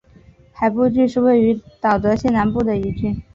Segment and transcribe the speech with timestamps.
[0.51, 3.21] 海部郡是位于德岛县南部的一郡。